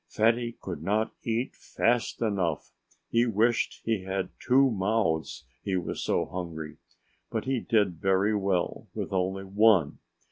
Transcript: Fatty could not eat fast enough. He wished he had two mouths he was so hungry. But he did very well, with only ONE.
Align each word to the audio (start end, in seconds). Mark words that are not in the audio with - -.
Fatty 0.07 0.53
could 0.59 0.81
not 0.81 1.13
eat 1.21 1.55
fast 1.55 2.23
enough. 2.23 2.71
He 3.11 3.27
wished 3.27 3.81
he 3.85 4.01
had 4.01 4.29
two 4.39 4.71
mouths 4.71 5.45
he 5.61 5.75
was 5.77 6.01
so 6.01 6.25
hungry. 6.25 6.77
But 7.29 7.45
he 7.45 7.59
did 7.59 8.01
very 8.01 8.35
well, 8.35 8.87
with 8.95 9.13
only 9.13 9.43
ONE. 9.43 9.99